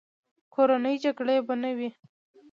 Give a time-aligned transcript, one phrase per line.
[0.53, 1.89] کورنۍ جګړې به نه وې.